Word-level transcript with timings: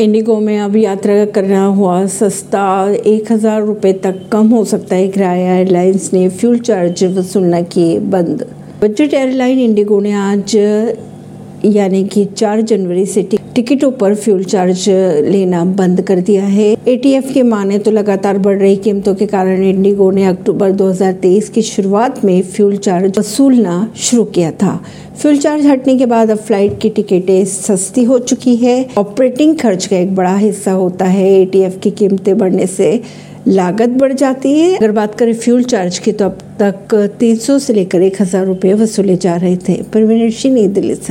Indigo 0.00 0.38
में 0.40 0.58
अब 0.60 0.76
यात्रा 0.76 1.24
करना 1.24 1.64
हुआ, 1.66 2.04
सस्ता, 2.06 2.62
एक 3.06 3.30
हज़ार 3.32 3.62
रुपये 3.62 3.92
तक 4.04 4.16
कम 4.32 4.48
हो 4.48 4.64
सकता 4.64 4.96
है। 4.96 5.08
किराया 5.08 5.54
एयरलाइंस 5.56 6.10
ने 6.12 6.28
फ्यूल 6.28 6.58
चार्ज 6.58 7.04
वसूलना 7.18 7.60
किए 7.62 7.98
बंद। 8.10 8.44
बजट 8.82 9.14
एयरलाइन 9.14 9.58
इंडिगो 9.58 10.00
ने 10.00 10.12
आज 10.12 10.56
यानी 11.64 12.02
कि 12.04 12.24
4 12.26 12.60
जनवरी 12.60 13.04
से 13.06 13.22
टिकटों 13.54 13.90
पर 13.92 14.14
फ्यूल 14.14 14.42
चार्ज 14.44 14.84
लेना 15.24 15.64
बंद 15.64 16.00
कर 16.02 16.20
दिया 16.20 16.44
है। 16.44 16.66
एटीएफ 16.88 17.32
के 17.34 17.42
माने 17.42 17.78
तो 17.78 17.90
लगातार 17.90 18.38
बढ़ 18.38 18.58
रही 18.58 18.76
कीमतों 18.76 19.14
के 19.14 19.26
कारण 19.26 19.62
इंडिगो 19.64 20.10
ने 20.10 20.24
अक्टूबर 20.26 20.72
2023 20.72 21.48
की 21.48 21.62
शुरुआत 21.62 22.24
में 22.24 22.42
फ्यूल 22.44 22.76
चार्ज 22.78 23.18
वसूलना 23.18 23.88
शुरू 23.98 24.24
किया 24.26 24.50
था। 24.52 24.80
फ्यूल 25.16 25.36
चार्ज 25.38 25.66
हटने 25.66 25.96
के 25.98 26.06
बाद 26.06 26.30
अब 26.30 26.38
फ़्लाइट 26.38 26.80
की 26.80 26.88
टिकटें 26.90 27.44
सस्ती 27.46 28.04
हो 28.04 28.18
चुकी 28.20 28.56
है। 28.56 28.84
ऑपरेटिंग 28.98 29.56
खर्च 29.58 29.86
का 29.86 29.96
एक 29.96 30.14
बड़ा 30.14 30.36
हिस्सा 30.36 30.72
होता 30.72 31.04
है। 31.06 31.30
एटीएफ 31.32 31.78
की 31.82 31.90
कीमतें 31.92 32.36
बढ़ने 32.38 32.66
से 32.68 33.00
लागत 33.48 33.88
बढ़ 33.90 34.12
जाती 34.12 34.52
है। 34.52 34.76
अगर 34.76 34.92
बात 34.92 35.14
करें 35.14 35.32
फ्यूल 35.34 35.62
चार्ज 35.64 35.98
की 35.98 36.12
तो 36.12 36.24
अब 36.24 36.38
तक 36.60 36.94
300 37.20 37.58
से 37.58 37.72
लेकर 37.72 38.02
एक 38.02 38.20
हज़ार 38.20 38.44
रुपये 38.46 38.74
वसूले 38.74 39.16
जा 39.16 39.34
रहे 39.36 39.56
थे। 39.58 39.74
परवीन 39.94 40.52
नई 40.54 40.66
दिल्ली 40.68 40.94
से। 40.94 41.02